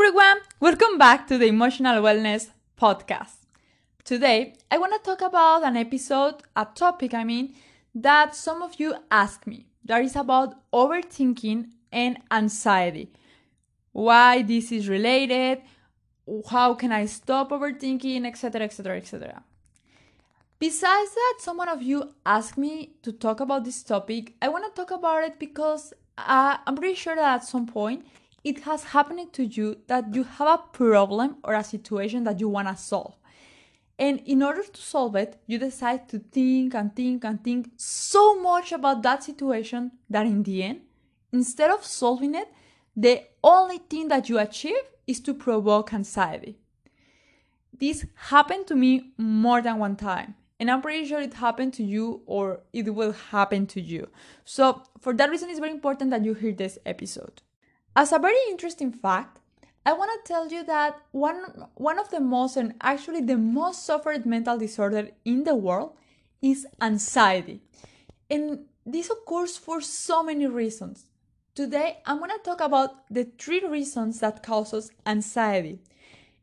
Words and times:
Everyone. 0.00 0.38
Welcome 0.60 0.96
back 0.96 1.26
to 1.26 1.38
the 1.38 1.46
Emotional 1.46 2.00
Wellness 2.00 2.50
Podcast. 2.80 3.34
Today, 4.04 4.54
I 4.70 4.78
want 4.78 4.92
to 4.92 5.00
talk 5.00 5.22
about 5.22 5.64
an 5.64 5.76
episode, 5.76 6.36
a 6.54 6.68
topic, 6.72 7.14
I 7.14 7.24
mean, 7.24 7.54
that 7.96 8.36
some 8.36 8.62
of 8.62 8.78
you 8.78 8.94
ask 9.10 9.44
me. 9.44 9.66
That 9.84 10.04
is 10.04 10.14
about 10.14 10.54
overthinking 10.72 11.70
and 11.90 12.18
anxiety. 12.30 13.10
Why 13.90 14.42
this 14.42 14.70
is 14.70 14.88
related, 14.88 15.62
how 16.48 16.74
can 16.74 16.92
I 16.92 17.06
stop 17.06 17.50
overthinking, 17.50 18.24
etc., 18.24 18.62
etc., 18.62 18.98
etc. 18.98 19.42
Besides 20.60 21.10
that, 21.12 21.38
someone 21.40 21.68
of 21.68 21.82
you 21.82 22.14
asked 22.24 22.56
me 22.56 22.92
to 23.02 23.10
talk 23.10 23.40
about 23.40 23.64
this 23.64 23.82
topic. 23.82 24.34
I 24.40 24.48
want 24.48 24.64
to 24.64 24.80
talk 24.80 24.92
about 24.92 25.24
it 25.24 25.40
because 25.40 25.92
uh, 26.16 26.58
I'm 26.64 26.76
pretty 26.76 26.94
sure 26.94 27.16
that 27.16 27.34
at 27.34 27.44
some 27.44 27.66
point 27.66 28.06
it 28.44 28.60
has 28.60 28.84
happened 28.84 29.32
to 29.32 29.44
you 29.44 29.78
that 29.86 30.14
you 30.14 30.24
have 30.24 30.48
a 30.48 30.62
problem 30.72 31.36
or 31.42 31.54
a 31.54 31.64
situation 31.64 32.24
that 32.24 32.40
you 32.40 32.48
want 32.48 32.68
to 32.68 32.76
solve. 32.76 33.14
And 33.98 34.20
in 34.26 34.42
order 34.42 34.62
to 34.62 34.80
solve 34.80 35.16
it, 35.16 35.40
you 35.46 35.58
decide 35.58 36.08
to 36.10 36.20
think 36.20 36.74
and 36.74 36.94
think 36.94 37.24
and 37.24 37.42
think 37.42 37.70
so 37.76 38.40
much 38.40 38.70
about 38.70 39.02
that 39.02 39.24
situation 39.24 39.92
that 40.08 40.24
in 40.26 40.44
the 40.44 40.62
end, 40.62 40.82
instead 41.32 41.70
of 41.70 41.84
solving 41.84 42.34
it, 42.36 42.48
the 42.96 43.22
only 43.42 43.78
thing 43.78 44.08
that 44.08 44.28
you 44.28 44.38
achieve 44.38 44.76
is 45.06 45.20
to 45.20 45.34
provoke 45.34 45.92
anxiety. 45.92 46.58
This 47.76 48.06
happened 48.14 48.66
to 48.68 48.76
me 48.76 49.12
more 49.16 49.62
than 49.62 49.78
one 49.78 49.96
time, 49.96 50.34
and 50.60 50.70
I'm 50.70 50.82
pretty 50.82 51.06
sure 51.06 51.20
it 51.20 51.34
happened 51.34 51.74
to 51.74 51.84
you 51.84 52.22
or 52.26 52.60
it 52.72 52.92
will 52.94 53.12
happen 53.12 53.66
to 53.68 53.80
you. 53.80 54.08
So, 54.44 54.82
for 55.00 55.12
that 55.14 55.30
reason, 55.30 55.48
it's 55.48 55.60
very 55.60 55.70
important 55.70 56.10
that 56.10 56.24
you 56.24 56.34
hear 56.34 56.52
this 56.52 56.78
episode. 56.84 57.42
As 57.98 58.12
a 58.12 58.18
very 58.20 58.38
interesting 58.48 58.92
fact, 58.92 59.40
I 59.84 59.92
want 59.92 60.12
to 60.12 60.32
tell 60.32 60.46
you 60.46 60.62
that 60.66 61.00
one, 61.10 61.66
one 61.74 61.98
of 61.98 62.10
the 62.10 62.20
most 62.20 62.56
and 62.56 62.74
actually 62.80 63.22
the 63.22 63.36
most 63.36 63.84
suffered 63.84 64.24
mental 64.24 64.56
disorder 64.56 65.08
in 65.24 65.42
the 65.42 65.56
world 65.56 65.96
is 66.40 66.64
anxiety. 66.80 67.60
And 68.30 68.66
this 68.86 69.10
occurs 69.10 69.56
for 69.56 69.80
so 69.80 70.22
many 70.22 70.46
reasons. 70.46 71.06
Today, 71.56 71.98
I'm 72.06 72.18
going 72.18 72.30
to 72.30 72.38
talk 72.38 72.60
about 72.60 73.12
the 73.12 73.24
three 73.36 73.66
reasons 73.66 74.20
that 74.20 74.44
causes 74.44 74.92
anxiety. 75.04 75.80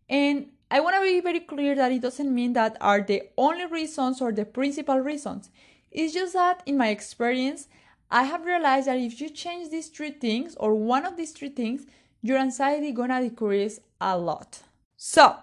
And 0.09 0.47
I 0.69 0.81
want 0.81 0.97
to 0.97 1.03
be 1.03 1.21
very 1.21 1.39
clear 1.39 1.73
that 1.75 1.93
it 1.93 2.01
doesn't 2.01 2.35
mean 2.35 2.51
that 2.51 2.75
are 2.81 2.99
the 2.99 3.29
only 3.37 3.65
reasons 3.65 4.19
or 4.21 4.33
the 4.33 4.43
principal 4.43 4.99
reasons. 4.99 5.49
It's 5.89 6.13
just 6.13 6.33
that 6.33 6.63
in 6.65 6.77
my 6.77 6.89
experience, 6.89 7.69
I 8.09 8.23
have 8.23 8.45
realized 8.45 8.87
that 8.87 8.97
if 8.97 9.19
you 9.19 9.29
change 9.29 9.69
these 9.69 9.87
three 9.87 10.11
things 10.11 10.55
or 10.55 10.75
one 10.75 11.05
of 11.05 11.17
these 11.17 11.31
three 11.31 11.49
things, 11.49 11.85
your 12.21 12.37
anxiety 12.37 12.91
gonna 12.91 13.21
decrease 13.21 13.79
a 13.99 14.17
lot. 14.17 14.59
So, 14.97 15.35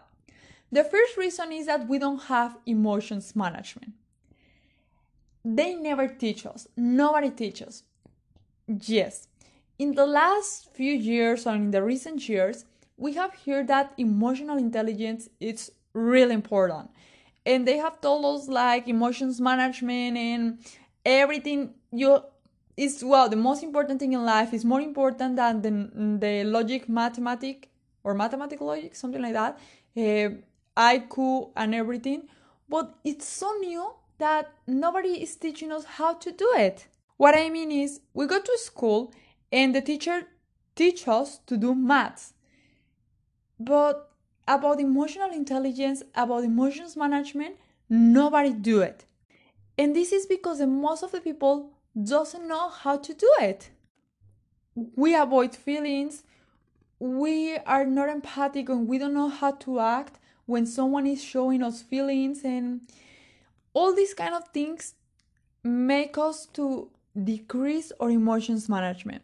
the 0.70 0.84
first 0.84 1.16
reason 1.16 1.52
is 1.52 1.66
that 1.66 1.88
we 1.88 1.98
don't 1.98 2.22
have 2.24 2.56
emotions 2.66 3.36
management. 3.36 3.92
They 5.44 5.74
never 5.74 6.08
teach 6.08 6.46
us. 6.46 6.68
Nobody 6.76 7.30
teaches. 7.30 7.82
Yes. 8.66 9.28
In 9.78 9.94
the 9.94 10.06
last 10.06 10.72
few 10.72 10.92
years 10.92 11.46
or 11.46 11.54
in 11.54 11.72
the 11.72 11.82
recent 11.82 12.28
years, 12.28 12.64
we 12.96 13.14
have 13.14 13.34
heard 13.44 13.66
that 13.68 13.92
emotional 13.98 14.56
intelligence 14.56 15.28
is 15.40 15.72
really 15.92 16.34
important. 16.34 16.90
And 17.44 17.66
they 17.66 17.78
have 17.78 18.00
told 18.00 18.24
us 18.24 18.48
like 18.48 18.86
emotions 18.88 19.40
management 19.40 20.16
and 20.16 20.58
everything 21.04 21.74
you 21.90 22.22
is 22.76 23.02
well 23.04 23.28
the 23.28 23.36
most 23.36 23.62
important 23.62 24.00
thing 24.00 24.12
in 24.12 24.24
life 24.24 24.52
is 24.54 24.64
more 24.64 24.80
important 24.80 25.36
than 25.36 25.62
the, 25.62 26.18
the 26.18 26.44
logic 26.44 26.88
mathematic 26.88 27.68
or 28.04 28.14
mathematic 28.14 28.60
logic 28.60 28.94
something 28.94 29.22
like 29.22 29.34
that 29.34 29.58
uh, 29.96 30.30
iq 30.76 31.50
and 31.56 31.74
everything. 31.74 32.22
But 32.68 32.94
it's 33.04 33.26
so 33.28 33.52
new 33.60 33.92
that 34.18 34.52
nobody 34.66 35.22
is 35.22 35.36
teaching 35.36 35.72
us 35.72 35.84
how 35.84 36.14
to 36.14 36.32
do 36.32 36.54
it. 36.56 36.86
What 37.16 37.36
i 37.36 37.48
mean 37.50 37.70
is 37.70 38.00
we 38.14 38.26
go 38.26 38.40
to 38.40 38.58
school 38.58 39.12
and 39.50 39.74
the 39.74 39.82
teacher 39.82 40.26
teach 40.74 41.06
us 41.06 41.38
to 41.46 41.56
do 41.56 41.74
maths. 41.74 42.32
But 43.60 44.10
about 44.48 44.80
emotional 44.80 45.30
intelligence 45.30 46.02
about 46.14 46.44
emotions 46.44 46.96
management 46.96 47.56
nobody 47.88 48.52
do 48.52 48.80
it. 48.80 49.04
And 49.78 49.94
this 49.94 50.12
is 50.12 50.26
because 50.26 50.60
most 50.60 51.02
of 51.02 51.12
the 51.12 51.20
people 51.20 51.70
doesn't 52.00 52.46
know 52.48 52.68
how 52.68 52.96
to 52.96 53.14
do 53.14 53.30
it. 53.40 53.70
We 54.74 55.14
avoid 55.14 55.54
feelings, 55.54 56.24
we 56.98 57.56
are 57.58 57.84
not 57.84 58.08
empathic, 58.08 58.68
and 58.68 58.88
we 58.88 58.98
don't 58.98 59.14
know 59.14 59.28
how 59.28 59.52
to 59.52 59.80
act 59.80 60.18
when 60.46 60.66
someone 60.66 61.06
is 61.06 61.22
showing 61.22 61.62
us 61.62 61.82
feelings, 61.82 62.44
and 62.44 62.80
all 63.74 63.94
these 63.94 64.14
kind 64.14 64.34
of 64.34 64.48
things 64.48 64.94
make 65.62 66.16
us 66.18 66.46
to 66.54 66.90
decrease 67.22 67.92
our 68.00 68.10
emotions 68.10 68.68
management. 68.68 69.22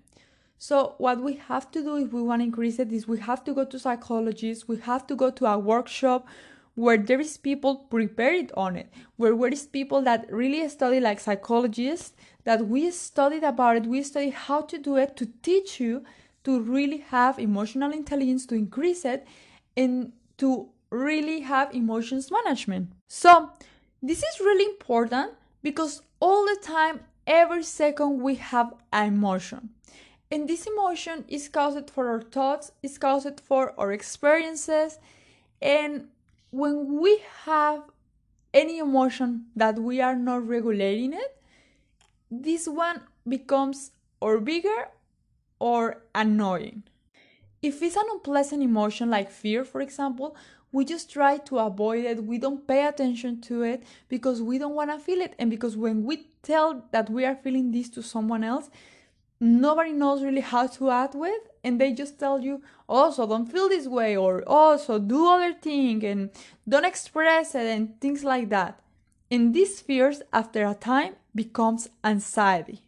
So 0.59 0.95
what 0.99 1.23
we 1.23 1.35
have 1.35 1.71
to 1.71 1.83
do 1.83 1.97
if 1.97 2.13
we 2.13 2.21
want 2.21 2.41
to 2.41 2.45
increase 2.45 2.79
it 2.79 2.93
is 2.93 3.07
we 3.09 3.21
have 3.21 3.45
to 3.45 3.55
go 3.55 3.65
to 3.65 3.79
psychologists, 3.79 4.67
we 4.67 4.79
have 4.79 5.07
to 5.07 5.15
go 5.15 5.31
to 5.31 5.47
a 5.47 5.59
workshop 5.59 6.27
where 6.79 6.97
there 6.97 7.21
is 7.21 7.37
people 7.37 7.75
prepared 7.91 8.53
on 8.57 8.77
it, 8.77 8.89
where 9.17 9.35
there 9.37 9.49
is 9.49 9.67
people 9.67 10.01
that 10.01 10.33
really 10.33 10.69
study 10.69 11.01
like 11.01 11.19
psychologists, 11.19 12.13
that 12.45 12.69
we 12.69 12.89
studied 12.93 13.43
about 13.43 13.77
it, 13.77 13.85
we 13.85 14.01
study 14.01 14.31
how 14.31 14.61
to 14.61 14.79
do 14.79 14.97
it 14.97 15.17
to 15.17 15.27
teach 15.43 15.81
you 15.81 16.05
to 16.45 16.61
really 16.61 16.99
have 16.99 17.37
emotional 17.41 17.91
intelligence, 17.91 18.47
to 18.47 18.55
increase 18.55 19.05
it, 19.05 19.27
and 19.77 20.13
to 20.37 20.69
really 20.91 21.41
have 21.41 21.75
emotions 21.75 22.31
management. 22.31 22.93
So 23.09 23.51
this 24.01 24.19
is 24.19 24.39
really 24.39 24.67
important 24.67 25.33
because 25.65 26.03
all 26.21 26.45
the 26.45 26.61
time, 26.63 27.01
every 27.27 27.65
second 27.65 28.23
we 28.23 28.37
have 28.37 28.73
an 28.93 29.15
emotion. 29.15 29.71
And 30.31 30.49
this 30.49 30.65
emotion 30.65 31.25
is 31.27 31.49
caused 31.49 31.91
for 31.91 32.07
our 32.09 32.23
thoughts, 32.23 32.71
is 32.85 32.99
caused 32.99 33.41
for 33.41 33.75
our 33.81 33.91
experiences, 33.91 35.01
and 35.61 36.07
when 36.51 37.01
we 37.01 37.21
have 37.45 37.83
any 38.55 38.79
emotion 38.79 39.47
that 39.55 39.79
we 39.79 40.01
are 40.01 40.17
not 40.17 40.47
regulating 40.47 41.13
it, 41.13 41.37
this 42.31 42.67
one 42.67 43.03
becomes 43.27 43.93
or 44.21 44.41
bigger 44.41 44.89
or 45.59 46.03
annoying. 46.15 46.83
If 47.61 47.83
it's 47.83 47.97
an 47.97 48.05
unpleasant 48.11 48.63
emotion 48.63 49.11
like 49.11 49.31
fear, 49.31 49.65
for 49.65 49.81
example, 49.81 50.37
we 50.71 50.85
just 50.85 51.11
try 51.11 51.39
to 51.39 51.59
avoid 51.59 52.05
it. 52.05 52.25
We 52.25 52.39
don't 52.39 52.67
pay 52.67 52.87
attention 52.87 53.41
to 53.43 53.63
it 53.63 53.83
because 54.09 54.43
we 54.43 54.59
don't 54.59 54.75
want 54.75 54.91
to 54.91 54.99
feel 54.99 55.21
it. 55.21 55.35
And 55.39 55.51
because 55.51 55.77
when 55.77 56.05
we 56.05 56.29
tell 56.43 56.85
that 56.93 57.11
we 57.11 57.25
are 57.25 57.35
feeling 57.35 57.73
this 57.73 57.89
to 57.91 58.03
someone 58.03 58.45
else, 58.45 58.71
nobody 59.41 59.93
knows 59.93 60.23
really 60.23 60.41
how 60.41 60.67
to 60.67 60.91
act 60.91 61.15
with 61.15 61.48
and 61.65 61.81
they 61.81 61.93
just 61.93 62.19
tell 62.19 62.41
you 62.41 62.63
also 62.89 63.25
oh, 63.25 63.27
don't 63.27 63.47
feel 63.47 63.69
this 63.69 63.87
way 63.87 64.17
or 64.17 64.43
also 64.47 64.95
oh, 64.95 64.99
do 64.99 65.29
other 65.29 65.53
thing 65.53 66.05
and 66.05 66.31
don't 66.69 66.85
express 66.85 67.55
it 67.55 67.67
and 67.67 68.01
things 68.01 68.25
like 68.25 68.49
that. 68.49 68.81
And 69.31 69.55
these 69.55 69.81
fears 69.81 70.23
after 70.33 70.67
a 70.67 70.75
time 70.75 71.17
becomes 71.35 71.89
anxiety. 72.03 72.83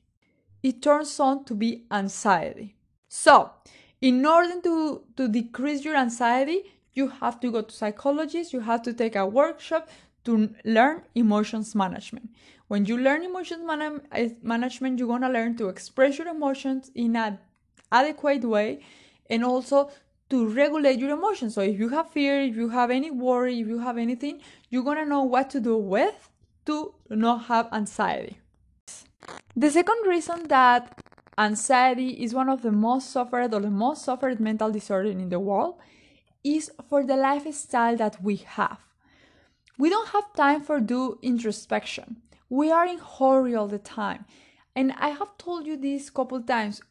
It 0.62 0.82
turns 0.82 1.19
on 1.20 1.44
to 1.44 1.55
be 1.55 1.84
anxiety. 1.90 2.76
So 3.08 3.50
in 4.00 4.25
order 4.25 4.61
to 4.62 5.02
to 5.17 5.28
decrease 5.28 5.84
your 5.84 5.96
anxiety 5.96 6.62
you 6.94 7.08
have 7.08 7.38
to 7.40 7.50
go 7.52 7.62
to 7.62 7.72
psychologists 7.72 8.52
you 8.52 8.61
have 8.61 8.82
to 8.82 8.93
take 8.93 9.17
a 9.17 9.26
workshop 9.26 9.88
to 10.25 10.50
learn 10.64 11.02
emotions 11.14 11.75
management. 11.75 12.31
When 12.69 12.84
you 12.87 12.96
learn 12.99 13.22
emotions 13.25 13.64
man- 13.67 14.02
eh, 14.12 14.31
management 14.43 14.99
you're 14.99 15.19
to 15.19 15.28
learn 15.28 15.56
to 15.56 15.69
express 15.69 16.19
your 16.19 16.28
emotions 16.28 16.90
in 16.94 17.17
an 17.17 17.38
adequate 17.93 18.45
way 18.45 18.81
and 19.29 19.45
also 19.45 19.91
to 20.29 20.49
regulate 20.49 20.99
your 20.99 21.11
emotions 21.11 21.55
so 21.55 21.61
if 21.61 21.79
you 21.79 21.89
have 21.89 22.11
fear 22.11 22.41
if 22.41 22.57
you 22.57 22.69
have 22.69 22.91
any 22.91 23.11
worry 23.11 23.61
if 23.61 23.67
you 23.67 23.79
have 23.79 23.99
anything 23.99 24.41
you're 24.69 24.95
to 24.95 25.05
know 25.05 25.23
what 25.23 25.51
to 25.51 25.61
do 25.61 25.77
with 25.77 26.29
to 26.65 26.95
not 27.11 27.45
have 27.47 27.69
anxiety 27.73 28.39
the 29.57 29.71
second 29.71 30.07
reason 30.07 30.49
that 30.49 31.01
anxiety 31.37 32.23
is 32.23 32.35
one 32.35 32.49
of 32.49 32.63
the 32.63 32.71
most 32.71 33.11
suffered 33.11 33.53
or 33.55 33.61
the 33.61 33.71
most 33.71 34.05
suffered 34.05 34.41
mental 34.41 34.71
disorder 34.71 35.11
in 35.11 35.29
the 35.29 35.41
world 35.41 35.79
is 36.45 36.71
for 36.89 37.05
the 37.05 37.17
lifestyle 37.17 37.97
that 37.97 38.23
we 38.23 38.37
have. 38.37 38.79
We 39.79 39.91
don't 39.91 40.09
have 40.09 40.33
time 40.35 40.63
for 40.63 40.81
do 40.81 41.19
introspection. 41.23 42.17
We 42.49 42.71
are 42.71 42.87
in 42.87 42.99
hurry 42.99 43.55
all 43.55 43.69
the 43.69 43.79
time. 43.79 44.25
And 44.75 44.93
I 44.99 45.09
have 45.09 45.37
told 45.39 45.67
you 45.67 45.77
this 45.77 46.11
couple 46.11 46.43
times. 46.43 46.83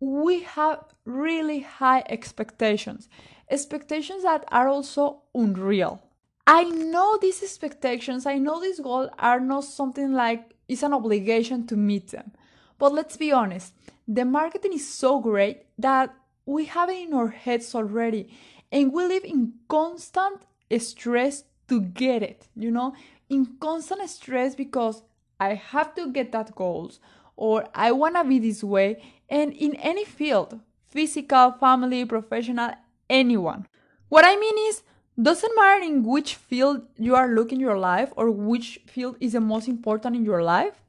We 0.00 0.42
have 0.42 0.84
really 1.04 1.60
high 1.60 2.02
expectations. 2.08 3.08
Expectations 3.48 4.22
that 4.22 4.44
are 4.48 4.68
also 4.68 5.22
unreal. 5.34 6.02
I 6.46 6.64
know 6.64 7.18
these 7.20 7.42
expectations, 7.42 8.26
I 8.26 8.38
know 8.38 8.60
these 8.60 8.80
goals 8.80 9.10
are 9.18 9.40
not 9.40 9.64
something 9.64 10.12
like 10.12 10.54
it's 10.68 10.82
an 10.82 10.92
obligation 10.92 11.66
to 11.66 11.76
meet 11.76 12.08
them. 12.08 12.32
But 12.78 12.94
let's 12.94 13.16
be 13.16 13.30
honest, 13.30 13.74
the 14.08 14.24
marketing 14.24 14.72
is 14.72 14.88
so 14.88 15.20
great 15.20 15.66
that 15.78 16.14
we 16.46 16.64
have 16.64 16.88
it 16.88 17.06
in 17.08 17.14
our 17.14 17.28
heads 17.28 17.74
already 17.74 18.32
and 18.72 18.92
we 18.92 19.06
live 19.06 19.24
in 19.24 19.52
constant 19.68 20.42
stress 20.78 21.44
to 21.68 21.80
get 21.80 22.22
it, 22.22 22.48
you 22.56 22.70
know, 22.70 22.94
in 23.28 23.56
constant 23.60 24.08
stress 24.08 24.54
because 24.54 25.02
I 25.38 25.54
have 25.54 25.94
to 25.94 26.10
get 26.10 26.32
that 26.32 26.54
goals 26.54 27.00
or 27.40 27.66
I 27.74 27.90
want 27.92 28.16
to 28.16 28.24
be 28.24 28.38
this 28.38 28.62
way 28.62 29.02
and 29.28 29.52
in 29.54 29.74
any 29.76 30.04
field, 30.04 30.60
physical, 30.88 31.52
family, 31.52 32.04
professional, 32.04 32.72
anyone. 33.08 33.66
What 34.10 34.24
I 34.26 34.36
mean 34.36 34.68
is 34.68 34.82
doesn't 35.20 35.56
matter 35.56 35.82
in 35.82 36.04
which 36.04 36.34
field 36.34 36.82
you 36.96 37.16
are 37.16 37.28
looking 37.28 37.58
your 37.58 37.78
life 37.78 38.12
or 38.16 38.30
which 38.30 38.80
field 38.86 39.16
is 39.20 39.32
the 39.32 39.40
most 39.40 39.68
important 39.68 40.16
in 40.16 40.24
your 40.24 40.42
life, 40.42 40.82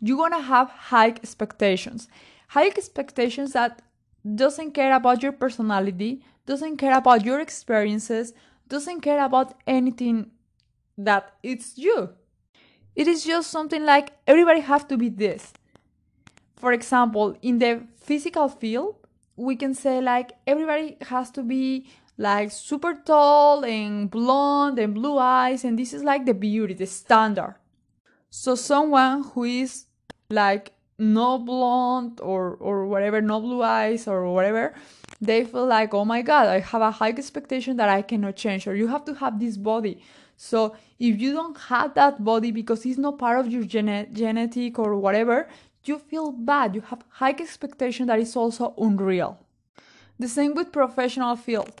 you're 0.00 0.16
gonna 0.16 0.40
have 0.40 0.70
high 0.70 1.08
expectations. 1.08 2.08
High 2.48 2.66
expectations 2.66 3.52
that 3.52 3.82
doesn't 4.34 4.72
care 4.72 4.94
about 4.94 5.22
your 5.22 5.32
personality, 5.32 6.22
doesn't 6.46 6.76
care 6.76 6.96
about 6.96 7.24
your 7.24 7.40
experiences, 7.40 8.32
doesn't 8.68 9.00
care 9.00 9.24
about 9.24 9.54
anything 9.66 10.30
that 10.98 11.32
it's 11.42 11.76
you. 11.76 12.10
It 12.94 13.08
is 13.08 13.24
just 13.24 13.50
something 13.50 13.84
like 13.84 14.12
everybody 14.26 14.60
have 14.60 14.86
to 14.88 14.96
be 14.96 15.08
this. 15.08 15.52
For 16.56 16.72
example, 16.72 17.36
in 17.42 17.58
the 17.58 17.82
physical 17.96 18.48
field, 18.48 18.96
we 19.36 19.56
can 19.56 19.74
say 19.74 20.00
like 20.00 20.32
everybody 20.46 20.96
has 21.02 21.30
to 21.32 21.42
be 21.42 21.86
like 22.18 22.50
super 22.50 22.94
tall 22.94 23.64
and 23.64 24.10
blonde 24.10 24.78
and 24.78 24.94
blue 24.94 25.18
eyes 25.18 25.64
and 25.64 25.78
this 25.78 25.92
is 25.92 26.02
like 26.02 26.24
the 26.24 26.34
beauty 26.34 26.74
the 26.74 26.86
standard. 26.86 27.56
So 28.30 28.54
someone 28.54 29.24
who 29.24 29.44
is 29.44 29.84
like 30.30 30.72
no 30.98 31.38
blonde 31.38 32.20
or 32.22 32.54
or 32.54 32.86
whatever 32.86 33.20
no 33.20 33.38
blue 33.40 33.62
eyes 33.62 34.08
or 34.08 34.32
whatever 34.32 34.72
they 35.20 35.44
feel 35.44 35.66
like 35.66 35.92
oh 35.92 36.06
my 36.06 36.22
god 36.22 36.46
i 36.48 36.58
have 36.58 36.80
a 36.80 36.90
high 36.90 37.10
expectation 37.10 37.76
that 37.76 37.90
i 37.90 38.00
cannot 38.00 38.34
change 38.34 38.66
or 38.66 38.74
you 38.74 38.86
have 38.88 39.04
to 39.04 39.14
have 39.14 39.38
this 39.38 39.56
body. 39.56 40.02
So 40.38 40.76
if 40.98 41.18
you 41.18 41.32
don't 41.32 41.56
have 41.56 41.94
that 41.94 42.22
body 42.22 42.50
because 42.50 42.84
it's 42.84 42.98
not 42.98 43.18
part 43.18 43.40
of 43.40 43.50
your 43.50 43.64
gene- 43.64 44.08
genetic 44.12 44.78
or 44.78 44.96
whatever 44.96 45.48
you 45.88 45.98
feel 45.98 46.32
bad 46.32 46.74
you 46.74 46.80
have 46.80 47.02
high 47.08 47.30
expectation 47.30 48.06
that 48.06 48.18
is 48.18 48.36
also 48.36 48.74
unreal 48.78 49.38
the 50.18 50.28
same 50.28 50.54
with 50.54 50.72
professional 50.72 51.36
field 51.36 51.80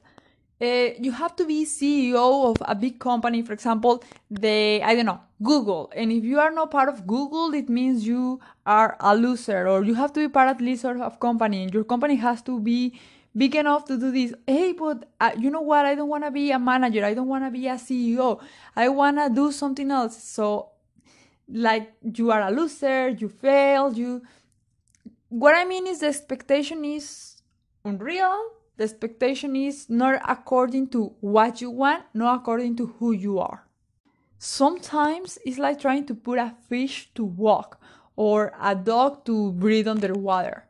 uh, 0.60 0.88
you 0.98 1.12
have 1.12 1.36
to 1.36 1.44
be 1.44 1.66
CEO 1.66 2.50
of 2.50 2.56
a 2.62 2.74
big 2.74 2.98
company, 2.98 3.42
for 3.42 3.52
example, 3.52 4.02
the 4.30 4.82
I 4.82 4.94
don't 4.94 5.04
know 5.04 5.20
Google, 5.42 5.92
and 5.94 6.10
if 6.10 6.24
you 6.24 6.40
are 6.40 6.50
not 6.50 6.70
part 6.70 6.88
of 6.88 7.06
Google, 7.06 7.52
it 7.52 7.68
means 7.68 8.06
you 8.06 8.40
are 8.64 8.96
a 9.00 9.14
loser, 9.14 9.68
or 9.68 9.84
you 9.84 9.92
have 9.94 10.14
to 10.14 10.20
be 10.20 10.28
part 10.28 10.48
at 10.48 10.62
least 10.62 10.86
of 10.86 11.20
company, 11.20 11.64
and 11.64 11.74
your 11.74 11.84
company 11.84 12.16
has 12.16 12.40
to 12.42 12.58
be 12.58 12.98
big 13.36 13.54
enough 13.54 13.84
to 13.84 13.98
do 13.98 14.10
this. 14.10 14.32
Hey, 14.46 14.72
but 14.72 15.06
uh, 15.20 15.32
you 15.38 15.50
know 15.50 15.60
what? 15.60 15.84
I 15.84 15.94
don't 15.94 16.08
want 16.08 16.24
to 16.24 16.30
be 16.30 16.50
a 16.52 16.58
manager. 16.58 17.04
I 17.04 17.12
don't 17.12 17.28
want 17.28 17.44
to 17.44 17.50
be 17.50 17.68
a 17.68 17.74
CEO. 17.74 18.40
I 18.74 18.88
want 18.88 19.18
to 19.18 19.28
do 19.28 19.52
something 19.52 19.90
else. 19.90 20.22
So, 20.22 20.70
like, 21.48 21.92
you 22.02 22.30
are 22.30 22.42
a 22.42 22.50
loser. 22.50 23.08
You 23.08 23.28
failed. 23.28 23.96
You. 23.96 24.22
What 25.28 25.54
I 25.54 25.64
mean 25.64 25.86
is 25.86 26.00
the 26.00 26.06
expectation 26.06 26.84
is 26.84 27.42
unreal 27.84 28.56
the 28.76 28.84
expectation 28.84 29.56
is 29.56 29.88
not 29.88 30.20
according 30.28 30.88
to 30.88 31.14
what 31.20 31.60
you 31.60 31.70
want, 31.70 32.04
not 32.12 32.40
according 32.40 32.76
to 32.76 32.86
who 32.98 33.12
you 33.12 33.38
are. 33.38 33.66
Sometimes 34.38 35.38
it's 35.46 35.58
like 35.58 35.80
trying 35.80 36.04
to 36.06 36.14
put 36.14 36.38
a 36.38 36.54
fish 36.68 37.08
to 37.14 37.24
walk 37.24 37.80
or 38.16 38.52
a 38.60 38.74
dog 38.74 39.24
to 39.24 39.52
breathe 39.52 39.88
underwater. 39.88 40.64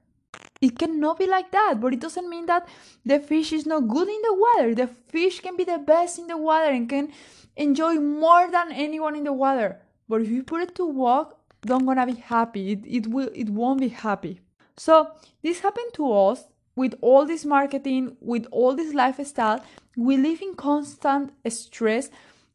It 0.61 0.79
cannot 0.79 1.19
be 1.19 1.27
like 1.27 1.51
that, 1.51 1.81
but 1.81 1.93
it 1.93 2.01
doesn't 2.01 2.31
mean 2.31 2.47
that 2.47 2.69
the 3.05 3.19
fish 3.19 3.53
is 3.53 3.67
not 3.67 3.89
good 3.89 4.09
in 4.09 4.23
the 4.23 4.35
water. 4.35 4.75
The 4.75 4.87
fish 4.87 5.41
can 5.41 5.57
be 5.57 5.65
the 5.65 5.79
best 5.79 6.19
in 6.19 6.29
the 6.29 6.37
water 6.37 6.71
and 6.71 6.89
can 6.89 7.13
enjoy 7.57 7.95
more 7.95 8.51
than 8.51 8.71
anyone 8.71 9.17
in 9.17 9.25
the 9.25 9.33
water. 9.33 9.83
But 10.09 10.23
if 10.23 10.29
you 10.29 10.43
put 10.43 10.63
it 10.63 10.75
to 10.77 10.87
work, 10.87 11.37
don't 11.63 11.85
gonna 11.85 12.07
be 12.07 12.15
happy. 12.15 12.73
It, 12.73 12.87
it 12.87 13.07
will 13.09 13.31
it 13.35 13.49
won't 13.51 13.81
be 13.81 13.89
happy. 13.89 14.41
So 14.77 15.11
this 15.43 15.61
happened 15.61 15.93
to 15.95 16.13
us 16.13 16.45
with 16.77 16.95
all 17.01 17.25
this 17.25 17.45
marketing, 17.45 18.17
with 18.21 18.47
all 18.53 18.77
this 18.77 18.93
lifestyle, 18.95 19.65
we 19.97 20.19
live 20.19 20.43
in 20.43 20.55
constant 20.55 21.33
stress 21.49 22.11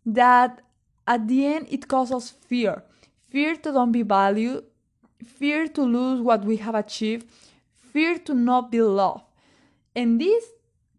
that 0.06 0.62
at 1.08 1.28
the 1.28 1.46
end 1.46 1.68
it 1.70 1.88
causes 1.88 2.30
fear. 2.30 2.84
Fear 3.30 3.56
to 3.58 3.72
don't 3.72 3.92
be 3.92 4.04
valued, 4.04 4.64
fear 5.26 5.68
to 5.68 5.82
lose 5.82 6.22
what 6.22 6.44
we 6.44 6.58
have 6.58 6.76
achieved, 6.76 7.28
fear 7.74 8.20
to 8.20 8.34
not 8.36 8.72
be 8.72 8.82
loved. 8.82 9.24
And 9.96 10.22
this 10.22 10.46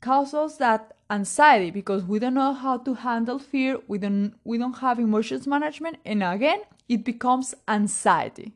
causes 0.01 0.59
that 0.59 0.92
anxiety 1.13 1.71
because 1.71 2.05
we 2.05 2.19
don't 2.19 2.35
know 2.35 2.55
how 2.55 2.79
to 2.79 2.95
handle 2.95 3.39
fear, 3.39 3.79
we 3.87 3.99
don't 3.99 4.33
we 4.45 4.59
don't 4.59 4.79
have 4.79 4.99
emotions 4.99 5.47
management, 5.47 5.99
and 6.05 6.23
again 6.23 6.63
it 6.89 7.05
becomes 7.05 7.55
anxiety. 7.69 8.53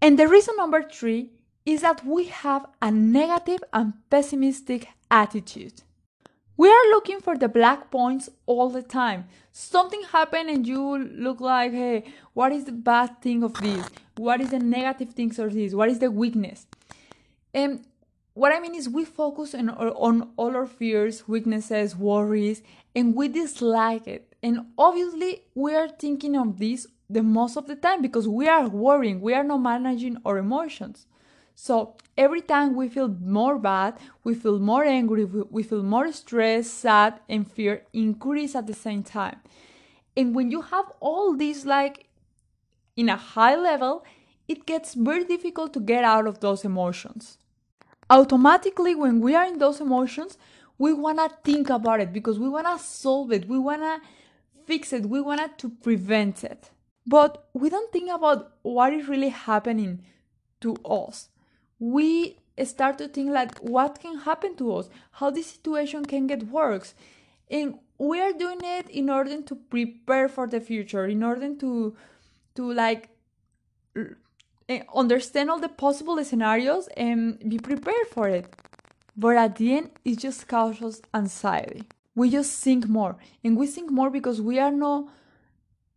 And 0.00 0.18
the 0.18 0.26
reason 0.26 0.56
number 0.56 0.82
three 0.82 1.30
is 1.64 1.82
that 1.82 2.04
we 2.04 2.24
have 2.24 2.66
a 2.80 2.90
negative 2.90 3.62
and 3.72 3.92
pessimistic 4.10 4.88
attitude. 5.10 5.82
We 6.56 6.68
are 6.68 6.90
looking 6.90 7.20
for 7.20 7.36
the 7.36 7.48
black 7.48 7.90
points 7.90 8.28
all 8.46 8.68
the 8.68 8.82
time. 8.82 9.26
Something 9.52 10.02
happened 10.12 10.50
and 10.50 10.66
you 10.66 10.98
look 10.98 11.40
like, 11.40 11.72
hey, 11.72 12.04
what 12.34 12.52
is 12.52 12.64
the 12.64 12.72
bad 12.72 13.22
thing 13.22 13.42
of 13.42 13.54
this? 13.54 13.88
What 14.16 14.40
is 14.40 14.50
the 14.50 14.58
negative 14.58 15.14
things 15.14 15.38
of 15.38 15.54
this? 15.54 15.74
What 15.74 15.88
is 15.88 15.98
the 15.98 16.10
weakness? 16.10 16.66
And 17.54 17.84
what 18.34 18.52
I 18.52 18.60
mean 18.60 18.74
is 18.74 18.88
we 18.88 19.04
focus 19.04 19.54
on, 19.54 19.70
on 19.70 20.30
all 20.36 20.56
our 20.56 20.66
fears, 20.66 21.28
weaknesses, 21.28 21.94
worries, 21.94 22.62
and 22.94 23.14
we 23.14 23.28
dislike 23.28 24.06
it. 24.06 24.34
And 24.42 24.66
obviously 24.78 25.42
we 25.54 25.74
are 25.74 25.88
thinking 25.88 26.36
of 26.36 26.58
this 26.58 26.86
the 27.10 27.22
most 27.22 27.56
of 27.56 27.66
the 27.66 27.76
time 27.76 28.00
because 28.00 28.26
we 28.26 28.48
are 28.48 28.68
worrying, 28.68 29.20
we 29.20 29.34
are 29.34 29.44
not 29.44 29.58
managing 29.58 30.16
our 30.24 30.38
emotions. 30.38 31.06
So 31.54 31.96
every 32.16 32.40
time 32.40 32.74
we 32.74 32.88
feel 32.88 33.08
more 33.08 33.58
bad, 33.58 33.98
we 34.24 34.34
feel 34.34 34.58
more 34.58 34.84
angry, 34.84 35.24
we 35.26 35.62
feel 35.62 35.82
more 35.82 36.10
stressed, 36.12 36.72
sad, 36.72 37.20
and 37.28 37.50
fear 37.50 37.82
increase 37.92 38.54
at 38.54 38.66
the 38.66 38.74
same 38.74 39.02
time. 39.02 39.40
And 40.16 40.34
when 40.34 40.50
you 40.50 40.62
have 40.62 40.86
all 41.00 41.36
these 41.36 41.66
like 41.66 42.08
in 42.96 43.10
a 43.10 43.16
high 43.16 43.56
level, 43.56 44.04
it 44.48 44.64
gets 44.66 44.94
very 44.94 45.24
difficult 45.24 45.74
to 45.74 45.80
get 45.80 46.04
out 46.04 46.26
of 46.26 46.40
those 46.40 46.64
emotions. 46.64 47.38
Automatically, 48.12 48.94
when 48.94 49.20
we 49.20 49.34
are 49.34 49.46
in 49.46 49.56
those 49.56 49.80
emotions, 49.80 50.36
we 50.76 50.92
want 50.92 51.18
to 51.18 51.30
think 51.44 51.70
about 51.70 51.98
it 51.98 52.12
because 52.12 52.38
we 52.38 52.46
want 52.46 52.66
to 52.66 52.78
solve 52.78 53.32
it, 53.32 53.48
we 53.48 53.58
want 53.58 53.80
to 53.80 54.00
fix 54.66 54.92
it, 54.92 55.06
we 55.06 55.22
want 55.22 55.58
to 55.58 55.70
prevent 55.70 56.44
it. 56.44 56.70
But 57.06 57.48
we 57.54 57.70
don't 57.70 57.90
think 57.90 58.10
about 58.10 58.52
what 58.60 58.92
is 58.92 59.08
really 59.08 59.30
happening 59.30 60.04
to 60.60 60.76
us. 60.84 61.30
We 61.78 62.36
start 62.64 62.98
to 62.98 63.08
think 63.08 63.30
like 63.30 63.58
what 63.60 63.98
can 63.98 64.18
happen 64.18 64.56
to 64.56 64.74
us? 64.76 64.90
How 65.12 65.30
this 65.30 65.46
situation 65.46 66.04
can 66.04 66.26
get 66.26 66.48
worse? 66.48 66.94
And 67.50 67.78
we 67.96 68.20
are 68.20 68.34
doing 68.34 68.60
it 68.62 68.90
in 68.90 69.08
order 69.08 69.40
to 69.40 69.54
prepare 69.54 70.28
for 70.28 70.46
the 70.46 70.60
future 70.60 71.06
in 71.06 71.22
order 71.22 71.54
to 71.54 71.96
to 72.56 72.72
like 72.72 73.08
Eh, 74.72 74.82
understand 74.94 75.50
all 75.50 75.58
the 75.58 75.68
possible 75.68 76.16
scenarios 76.24 76.88
and 76.96 77.38
be 77.46 77.58
prepared 77.58 78.08
for 78.10 78.26
it 78.28 78.46
but 79.14 79.36
at 79.36 79.56
the 79.56 79.68
end 79.76 79.90
it 80.10 80.18
just 80.18 80.48
causes 80.48 81.02
anxiety 81.12 81.82
we 82.14 82.30
just 82.30 82.52
think 82.64 82.88
more 82.88 83.14
and 83.44 83.58
we 83.58 83.66
think 83.66 83.90
more 83.90 84.08
because 84.08 84.40
we 84.40 84.58
are 84.58 84.72
not 84.72 85.08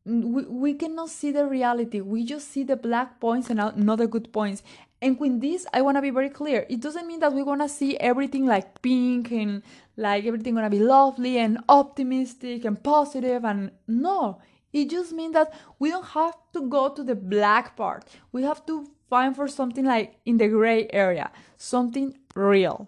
we, 0.06 0.44
we 0.64 0.74
cannot 0.74 1.10
see 1.10 1.32
the 1.32 1.46
reality 1.46 2.02
we 2.02 2.26
just 2.26 2.52
see 2.52 2.64
the 2.64 2.76
black 2.76 3.20
points 3.22 3.50
and 3.50 3.60
not 3.78 3.98
the 3.98 4.08
good 4.08 4.34
points 4.34 4.62
and 5.02 5.20
with 5.20 5.40
this, 5.40 5.68
I 5.72 5.82
want 5.82 5.98
to 5.98 6.02
be 6.02 6.10
very 6.10 6.30
clear. 6.30 6.66
It 6.68 6.80
doesn't 6.80 7.06
mean 7.06 7.20
that 7.20 7.34
we 7.34 7.44
want 7.44 7.62
to 7.62 7.70
see 7.70 7.96
everything 7.98 8.48
like 8.48 8.82
pink 8.82 9.32
and 9.32 9.62
like 9.98 10.26
everything 10.26 10.56
going 10.56 10.64
to 10.64 10.70
be 10.76 10.80
lovely 10.80 11.38
and 11.38 11.60
optimistic 11.70 12.66
and 12.66 12.82
positive. 12.82 13.46
And 13.46 13.72
no, 13.88 14.40
it 14.76 14.90
just 14.90 15.12
means 15.20 15.34
that 15.34 15.54
we 15.80 15.90
don't 15.90 16.06
have 16.20 16.36
to 16.54 16.62
go 16.76 16.90
to 16.90 17.04
the 17.04 17.16
black 17.16 17.76
part. 17.76 18.04
We 18.32 18.44
have 18.44 18.66
to 18.66 18.76
find 19.10 19.36
for 19.36 19.48
something 19.48 19.86
like 19.86 20.18
in 20.26 20.38
the 20.38 20.50
gray 20.50 20.88
area, 20.92 21.32
something 21.58 22.18
real. 22.36 22.88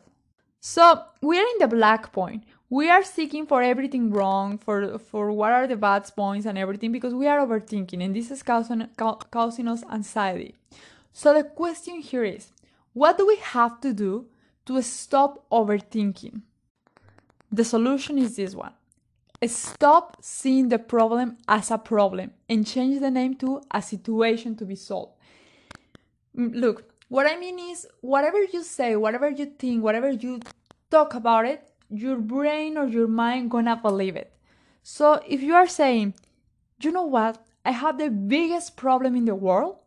So 0.59 0.83
we're 1.21 1.47
in 1.53 1.59
the 1.59 1.67
black 1.67 2.11
point. 2.11 2.43
we 2.69 2.89
are 2.89 3.03
seeking 3.03 3.45
for 3.45 3.61
everything 3.61 4.11
wrong, 4.11 4.57
for 4.57 4.99
for 4.99 5.31
what 5.31 5.51
are 5.53 5.67
the 5.67 5.77
bad 5.77 6.09
points 6.15 6.45
and 6.45 6.57
everything 6.57 6.91
because 6.91 7.13
we 7.13 7.27
are 7.27 7.39
overthinking 7.39 8.03
and 8.03 8.15
this 8.15 8.29
is 8.31 8.43
causing 8.43 8.87
causing 9.31 9.67
us 9.67 9.83
anxiety. 9.91 10.55
So 11.13 11.33
the 11.33 11.43
question 11.43 12.01
here 12.01 12.23
is, 12.23 12.51
what 12.93 13.17
do 13.17 13.25
we 13.25 13.37
have 13.37 13.79
to 13.81 13.93
do 13.93 14.27
to 14.65 14.81
stop 14.81 15.45
overthinking? 15.49 16.41
The 17.51 17.63
solution 17.63 18.17
is 18.17 18.35
this 18.35 18.53
one. 18.53 18.73
Stop 19.45 20.17
seeing 20.19 20.69
the 20.69 20.79
problem 20.79 21.37
as 21.47 21.69
a 21.69 21.77
problem 21.77 22.31
and 22.49 22.65
change 22.65 22.99
the 22.99 23.11
name 23.11 23.35
to 23.35 23.61
a 23.69 23.83
situation 23.83 24.55
to 24.55 24.65
be 24.65 24.75
solved. 24.75 25.13
Mm, 26.35 26.55
look, 26.55 26.91
what 27.07 27.27
I 27.27 27.37
mean 27.37 27.59
is, 27.59 27.87
whatever 28.01 28.43
you 28.43 28.63
say, 28.63 28.95
whatever 28.95 29.29
you 29.29 29.45
think, 29.45 29.83
whatever 29.83 30.09
you 30.09 30.39
talk 30.89 31.13
about 31.13 31.45
it, 31.45 31.69
your 31.89 32.17
brain 32.17 32.77
or 32.77 32.87
your 32.87 33.07
mind 33.07 33.51
gonna 33.51 33.75
believe 33.75 34.15
it. 34.15 34.33
So 34.81 35.21
if 35.27 35.43
you 35.43 35.53
are 35.53 35.67
saying, 35.67 36.15
you 36.81 36.91
know 36.91 37.03
what, 37.03 37.45
I 37.63 37.71
have 37.71 37.99
the 37.99 38.09
biggest 38.09 38.75
problem 38.75 39.15
in 39.15 39.25
the 39.25 39.35
world, 39.35 39.77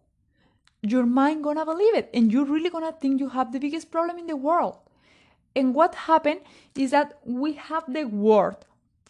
your 0.82 1.06
mind 1.06 1.42
gonna 1.42 1.64
believe 1.64 1.94
it, 1.94 2.08
and 2.14 2.32
you're 2.32 2.44
really 2.44 2.70
gonna 2.70 2.92
think 2.92 3.18
you 3.18 3.30
have 3.30 3.52
the 3.52 3.58
biggest 3.58 3.90
problem 3.90 4.16
in 4.16 4.26
the 4.28 4.36
world. 4.36 4.78
And 5.56 5.74
what 5.74 5.94
happened 5.94 6.40
is 6.76 6.92
that 6.92 7.18
we 7.24 7.54
have 7.54 7.92
the 7.92 8.04
word 8.04 8.56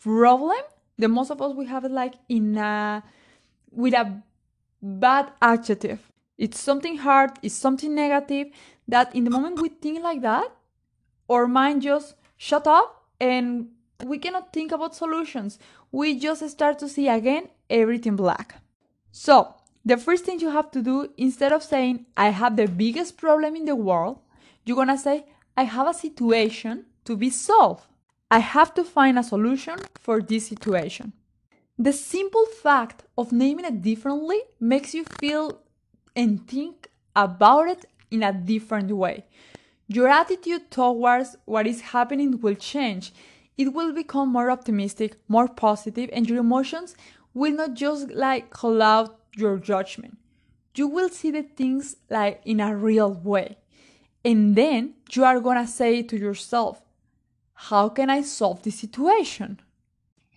problem 0.00 0.60
the 0.98 1.08
most 1.08 1.30
of 1.30 1.40
us 1.40 1.54
we 1.54 1.66
have 1.66 1.84
it 1.84 1.90
like 1.90 2.14
in 2.28 2.56
a 2.58 3.02
with 3.70 3.94
a 3.94 4.22
bad 4.82 5.30
adjective. 5.40 6.00
It's 6.38 6.58
something 6.58 6.98
hard 6.98 7.32
it's 7.42 7.54
something 7.54 7.94
negative 7.94 8.48
that 8.88 9.14
in 9.14 9.24
the 9.24 9.30
moment 9.30 9.60
we 9.60 9.68
think 9.68 10.02
like 10.02 10.22
that 10.22 10.50
our 11.28 11.46
mind 11.46 11.82
just 11.82 12.14
shut 12.36 12.66
up 12.66 13.04
and 13.20 13.68
we 14.04 14.18
cannot 14.18 14.52
think 14.52 14.72
about 14.72 14.94
solutions. 14.94 15.58
We 15.92 16.18
just 16.18 16.48
start 16.48 16.78
to 16.78 16.88
see 16.88 17.08
again 17.08 17.48
everything 17.68 18.16
black. 18.16 18.56
So 19.12 19.54
the 19.84 19.96
first 19.96 20.24
thing 20.24 20.40
you 20.40 20.50
have 20.50 20.70
to 20.70 20.82
do 20.82 21.12
instead 21.16 21.52
of 21.52 21.62
saying 21.62 22.06
i 22.16 22.28
have 22.28 22.56
the 22.56 22.66
biggest 22.66 23.16
problem 23.16 23.56
in 23.56 23.64
the 23.64 23.76
world 23.76 24.18
you're 24.64 24.76
gonna 24.76 24.98
say 24.98 25.24
i 25.56 25.62
have 25.64 25.88
a 25.88 25.94
situation 25.94 26.84
to 27.04 27.16
be 27.16 27.30
solved 27.30 27.84
I 28.30 28.38
have 28.38 28.74
to 28.74 28.84
find 28.84 29.18
a 29.18 29.24
solution 29.24 29.76
for 29.98 30.20
this 30.20 30.46
situation. 30.46 31.12
The 31.76 31.92
simple 31.92 32.46
fact 32.46 33.02
of 33.18 33.32
naming 33.32 33.64
it 33.64 33.82
differently 33.82 34.40
makes 34.60 34.94
you 34.94 35.04
feel 35.04 35.62
and 36.14 36.46
think 36.46 36.90
about 37.16 37.68
it 37.68 37.86
in 38.10 38.22
a 38.22 38.32
different 38.32 38.92
way. 38.92 39.24
Your 39.88 40.06
attitude 40.08 40.70
towards 40.70 41.36
what 41.44 41.66
is 41.66 41.80
happening 41.80 42.40
will 42.40 42.54
change. 42.54 43.12
It 43.58 43.72
will 43.72 43.92
become 43.92 44.28
more 44.28 44.50
optimistic, 44.50 45.16
more 45.26 45.48
positive, 45.48 46.10
and 46.12 46.28
your 46.28 46.38
emotions 46.38 46.94
will 47.34 47.52
not 47.52 47.74
just 47.74 48.10
like 48.10 48.50
cloud 48.50 49.10
your 49.36 49.58
judgment. 49.58 50.18
You 50.76 50.86
will 50.86 51.08
see 51.08 51.32
the 51.32 51.42
things 51.42 51.96
like 52.08 52.40
in 52.44 52.60
a 52.60 52.76
real 52.76 53.12
way. 53.12 53.58
And 54.24 54.54
then 54.54 54.94
you 55.10 55.24
are 55.24 55.40
gonna 55.40 55.66
say 55.66 56.02
to 56.02 56.16
yourself, 56.16 56.80
how 57.68 57.90
can 57.90 58.08
I 58.08 58.22
solve 58.22 58.62
this 58.62 58.78
situation? 58.78 59.60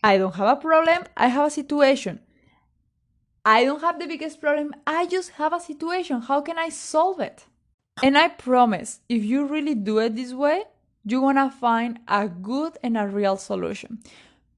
I 0.03 0.18
don't 0.18 0.36
have 0.36 0.58
a 0.58 0.60
problem, 0.60 1.06
I 1.15 1.27
have 1.27 1.48
a 1.48 1.50
situation. 1.50 2.20
I 3.46 3.63
don't 3.63 3.80
have 3.80 3.98
the 3.98 4.08
biggest 4.08 4.42
problem, 4.42 4.74
I 4.86 5.06
just 5.08 5.30
have 5.39 5.53
a 5.53 5.60
situation. 5.62 6.20
How 6.20 6.42
can 6.42 6.58
I 6.60 6.68
solve 6.68 7.22
it? 7.22 7.46
And 8.03 8.18
I 8.18 8.27
promise, 8.27 9.00
if 9.08 9.24
you 9.24 9.46
really 9.46 9.74
do 9.74 10.00
it 10.00 10.18
this 10.18 10.34
way, 10.34 10.63
you're 11.06 11.22
gonna 11.22 11.50
find 11.50 12.00
a 12.10 12.27
good 12.27 12.77
and 12.84 12.98
a 12.98 13.08
real 13.08 13.38
solution. 13.38 14.00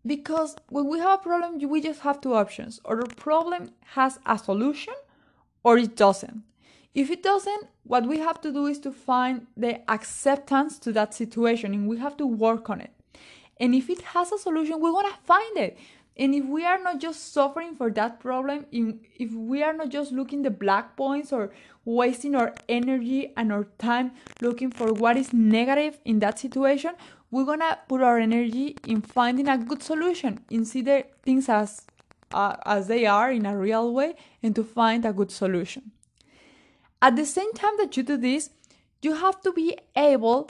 Because 0.03 0.55
when 0.69 0.87
we 0.87 0.97
have 0.97 1.19
a 1.19 1.23
problem, 1.23 1.59
we 1.69 1.81
just 1.81 2.01
have 2.01 2.19
two 2.19 2.33
options 2.33 2.81
or 2.83 2.95
the 2.95 3.15
problem 3.15 3.69
has 3.93 4.17
a 4.25 4.39
solution 4.39 4.95
or 5.63 5.77
it 5.77 5.95
doesn't. 5.95 6.41
If 6.95 7.11
it 7.11 7.21
doesn't, 7.21 7.67
what 7.83 8.07
we 8.07 8.19
have 8.19 8.39
to 8.41 8.53
do 8.53 8.67
is 8.67 8.79
to 8.79 8.91
find 8.91 9.47
the 9.57 9.81
acceptance 9.91 10.79
to 10.79 10.93
that 10.93 11.13
situation 11.13 11.73
and 11.73 11.89
we 11.89 11.97
have 11.97 12.15
to 12.17 12.25
work 12.25 12.69
on 12.69 12.79
it. 12.79 12.91
And 13.59 13.75
if 13.75 13.89
it 13.89 14.01
has 14.13 14.31
a 14.31 14.37
solution, 14.37 14.79
we 14.79 14.89
want 14.89 15.13
to 15.13 15.21
find 15.23 15.57
it. 15.57 15.77
And 16.17 16.33
if 16.33 16.45
we 16.45 16.65
are 16.65 16.81
not 16.81 16.99
just 16.99 17.33
suffering 17.33 17.75
for 17.75 17.91
that 17.91 18.21
problem, 18.21 18.65
if 18.71 19.33
we 19.33 19.61
are 19.61 19.73
not 19.73 19.89
just 19.89 20.13
looking 20.13 20.43
the 20.43 20.49
black 20.49 20.95
points 20.95 21.33
or 21.33 21.51
wasting 21.83 22.33
our 22.33 22.55
energy 22.69 23.33
and 23.35 23.51
our 23.51 23.65
time 23.77 24.11
looking 24.41 24.71
for 24.71 24.93
what 24.93 25.17
is 25.17 25.33
negative 25.33 25.99
in 26.05 26.19
that 26.19 26.39
situation, 26.39 26.93
we're 27.29 27.43
gonna 27.43 27.77
put 27.89 28.01
our 28.01 28.17
energy 28.17 28.77
in 28.87 29.01
finding 29.01 29.49
a 29.49 29.57
good 29.57 29.83
solution, 29.83 30.39
in 30.49 30.63
see 30.63 30.81
the 30.81 31.03
things 31.23 31.49
as 31.49 31.81
uh, 32.33 32.55
as 32.65 32.87
they 32.87 33.05
are 33.05 33.31
in 33.31 33.45
a 33.45 33.57
real 33.57 33.93
way, 33.93 34.15
and 34.41 34.55
to 34.55 34.63
find 34.63 35.05
a 35.05 35.11
good 35.11 35.31
solution. 35.31 35.91
At 37.05 37.15
the 37.15 37.25
same 37.25 37.53
time 37.53 37.77
that 37.77 37.95
you 37.95 38.01
do 38.01 38.17
this, 38.17 38.49
you 39.03 39.13
have 39.13 39.39
to 39.41 39.51
be 39.53 39.77
able 39.95 40.49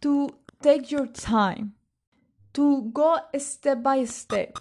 to 0.00 0.30
take 0.62 0.90
your 0.90 1.06
time 1.06 1.74
to 2.54 2.90
go 2.94 3.18
step 3.36 3.82
by 3.82 4.06
step. 4.06 4.58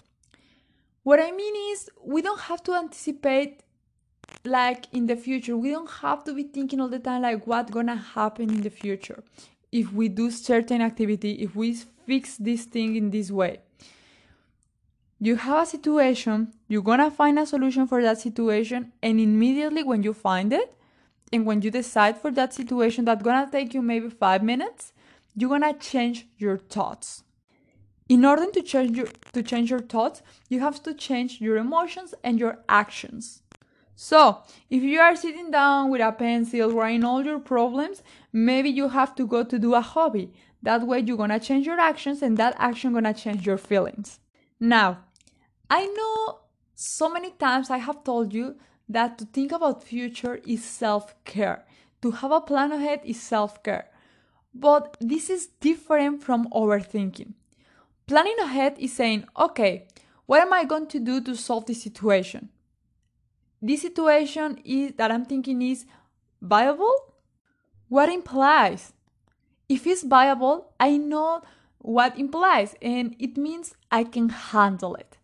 What 1.04 1.22
I 1.22 1.32
mean 1.32 1.56
is, 1.72 1.90
we 2.04 2.22
don't 2.22 2.42
have 2.42 2.62
to 2.64 2.74
anticipate 2.74 3.64
like 4.44 4.88
in 4.92 5.06
the 5.06 5.16
future. 5.16 5.56
We 5.56 5.72
don't 5.72 5.90
have 5.90 6.26
to 6.26 6.34
be 6.34 6.44
thinking 6.44 6.82
all 6.82 6.90
the 6.90 7.00
time 7.00 7.22
like 7.22 7.48
what's 7.48 7.72
gonna 7.72 7.96
happen 7.96 8.50
in 8.50 8.62
the 8.62 8.70
future 8.70 9.24
if 9.72 9.94
we 9.94 10.10
do 10.10 10.30
certain 10.30 10.82
activity, 10.82 11.32
if 11.46 11.56
we 11.56 11.76
fix 12.06 12.36
this 12.36 12.66
thing 12.66 12.98
in 12.98 13.12
this 13.12 13.32
way. 13.32 13.62
You 15.22 15.38
have 15.38 15.64
a 15.64 15.66
situation, 15.66 16.52
you're 16.68 16.90
gonna 16.92 17.10
find 17.10 17.40
a 17.40 17.46
solution 17.46 17.88
for 17.88 18.02
that 18.02 18.20
situation, 18.20 18.92
and 19.02 19.18
immediately 19.18 19.82
when 19.82 20.04
you 20.04 20.14
find 20.14 20.52
it, 20.52 20.76
and 21.32 21.46
when 21.46 21.62
you 21.62 21.72
decide 21.72 22.18
for 22.18 22.32
that 22.32 22.54
situation 22.54 23.06
that's 23.06 23.24
gonna 23.24 23.50
take 23.52 23.74
you 23.74 23.82
maybe 23.82 24.10
five 24.10 24.44
minutes, 24.44 24.94
you're 25.36 25.50
gonna 25.50 25.74
change 25.74 26.28
your 26.38 26.58
thoughts. 26.58 27.24
In 28.08 28.24
order 28.24 28.50
to 28.52 28.62
change 28.62 28.96
your 28.98 29.08
to 29.34 29.42
change 29.42 29.70
your 29.72 29.82
thoughts, 29.82 30.22
you 30.50 30.60
have 30.60 30.82
to 30.84 30.94
change 30.94 31.42
your 31.42 31.58
emotions 31.58 32.14
and 32.24 32.40
your 32.40 32.60
actions. 32.70 33.42
So, 33.96 34.44
if 34.70 34.84
you 34.84 35.00
are 35.00 35.16
sitting 35.16 35.52
down 35.52 35.90
with 35.90 36.02
a 36.02 36.12
pencil 36.12 36.72
writing 36.72 37.04
all 37.04 37.24
your 37.26 37.40
problems, 37.40 38.04
maybe 38.32 38.70
you 38.70 38.90
have 38.90 39.16
to 39.16 39.26
go 39.26 39.44
to 39.44 39.58
do 39.58 39.74
a 39.74 39.82
hobby. 39.82 40.34
That 40.62 40.86
way 40.86 41.00
you're 41.00 41.18
gonna 41.18 41.40
change 41.40 41.66
your 41.66 41.80
actions 41.80 42.22
and 42.22 42.38
that 42.38 42.56
action 42.58 42.94
gonna 42.94 43.14
change 43.14 43.46
your 43.46 43.58
feelings. 43.58 44.20
Now, 44.60 45.00
I 45.70 45.86
know 45.86 46.40
so 46.76 47.10
many 47.10 47.32
times 47.32 47.70
I 47.70 47.78
have 47.78 48.04
told 48.04 48.34
you 48.34 48.56
that 48.88 49.18
to 49.18 49.26
think 49.26 49.52
about 49.52 49.84
future 49.84 50.40
is 50.46 50.64
self-care. 50.64 51.66
To 52.02 52.12
have 52.12 52.32
a 52.32 52.42
plan 52.42 52.72
ahead 52.72 53.02
is 53.04 53.22
self-care. 53.22 53.88
But 54.54 54.96
this 55.00 55.30
is 55.30 55.48
different 55.60 56.24
from 56.24 56.48
overthinking. 56.50 57.34
Planning 58.08 58.38
ahead 58.40 58.76
is 58.78 58.94
saying, 58.94 59.26
okay, 59.38 59.88
what 60.26 60.42
am 60.42 60.54
I 60.54 60.64
going 60.64 60.88
to 60.88 61.00
do 61.00 61.22
to 61.22 61.36
solve 61.36 61.66
this 61.66 61.82
situation? 61.82 62.50
This 63.62 63.82
situation 63.82 64.60
is 64.64 64.94
that 64.98 65.12
I'm 65.12 65.26
thinking 65.26 65.62
is 65.62 65.86
viable? 66.42 66.94
What 67.90 68.10
implies? 68.10 68.94
If 69.68 69.88
it's 69.88 70.04
viable, 70.04 70.74
I 70.80 70.98
know 70.98 71.42
what 71.80 72.18
implies 72.18 72.76
and 72.82 73.16
it 73.20 73.38
means 73.38 73.76
I 73.92 74.04
can 74.04 74.30
handle 74.30 74.96
it. 74.96 75.18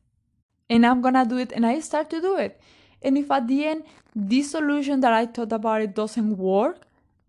And 0.69 0.85
I'm 0.85 1.01
gonna 1.01 1.25
do 1.25 1.37
it 1.37 1.51
and 1.51 1.65
I 1.65 1.79
start 1.79 2.09
to 2.11 2.21
do 2.21 2.37
it. 2.37 2.59
And 3.01 3.17
if 3.17 3.31
at 3.31 3.47
the 3.47 3.65
end 3.65 3.83
this 4.15 4.51
solution 4.51 4.99
that 5.01 5.13
I 5.13 5.25
thought 5.25 5.51
about 5.53 5.81
it 5.81 5.95
doesn't 5.95 6.37
work, 6.37 6.81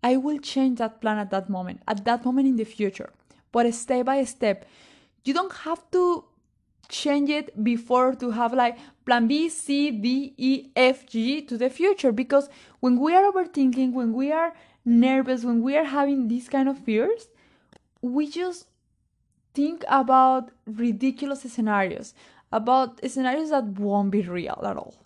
I 0.03 0.17
will 0.17 0.37
change 0.39 0.79
that 0.79 0.99
plan 0.99 1.17
at 1.17 1.31
that 1.31 1.49
moment, 1.49 1.81
at 1.87 2.03
that 2.05 2.25
moment 2.25 2.47
in 2.47 2.57
the 2.57 2.65
future. 2.65 3.09
But 3.51 3.73
step 3.73 4.05
by 4.05 4.23
step, 4.25 4.65
you 5.23 5.33
don't 5.33 5.53
have 5.53 5.89
to 5.91 6.25
change 6.89 7.29
it 7.29 7.63
before 7.63 8.13
to 8.15 8.31
have 8.31 8.53
like 8.53 8.77
plan 9.05 9.27
B, 9.27 9.47
C, 9.49 9.91
D, 9.91 10.33
E, 10.37 10.69
F, 10.75 11.05
G 11.07 11.41
to 11.43 11.57
the 11.57 11.69
future. 11.69 12.11
Because 12.11 12.49
when 12.81 12.99
we 12.99 13.15
are 13.15 13.31
overthinking, 13.31 13.93
when 13.93 14.13
we 14.13 14.31
are 14.31 14.53
nervous, 14.83 15.43
when 15.43 15.61
we 15.61 15.77
are 15.77 15.85
having 15.85 16.27
these 16.27 16.49
kind 16.49 16.67
of 16.67 16.77
fears, 16.77 17.27
we 18.01 18.29
just 18.29 18.67
think 19.53 19.85
about 19.87 20.51
ridiculous 20.65 21.41
scenarios, 21.41 22.13
about 22.51 22.99
scenarios 23.09 23.51
that 23.51 23.63
won't 23.63 24.11
be 24.11 24.21
real 24.21 24.61
at 24.65 24.75
all. 24.75 25.02